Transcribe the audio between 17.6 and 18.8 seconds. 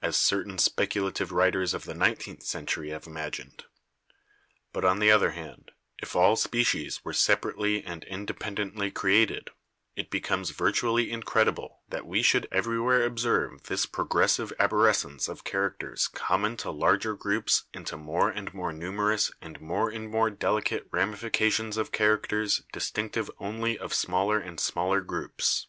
into more and more